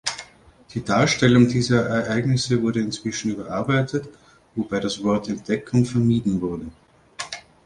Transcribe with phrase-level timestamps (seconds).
[0.73, 4.09] Die Darstellung dieser Ereignisse wurde inzwischen überarbeitet,
[4.55, 6.65] wobei das Wort Entdeckung vermieden wurde.